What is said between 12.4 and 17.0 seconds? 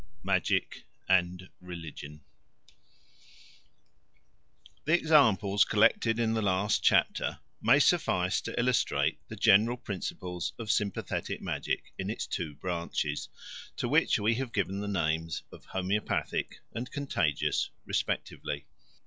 branches, to which we have given the names of Homoeopathic and